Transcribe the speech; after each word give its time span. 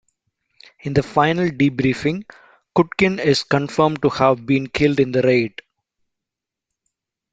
In 0.79 0.95
the 0.95 1.03
final 1.03 1.49
debriefing, 1.49 2.23
Kutkin 2.75 3.19
is 3.23 3.43
confirmed 3.43 4.01
to 4.01 4.09
have 4.09 4.47
been 4.47 4.65
killed 4.65 4.99
in 4.99 5.11
the 5.11 5.21
raid. 5.21 5.61